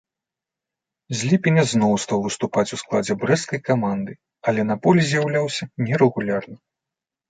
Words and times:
З 1.19 1.29
ліпеня 1.31 1.65
зноў 1.73 1.93
стаў 2.05 2.19
выступаць 2.25 2.67
у 2.79 2.81
складзе 2.85 3.13
брэсцкай 3.27 3.63
каманды, 3.69 4.13
але 4.49 4.61
на 4.75 4.83
полі 4.85 5.01
з'яўляўся 5.15 5.73
нерэгулярна. 5.89 6.57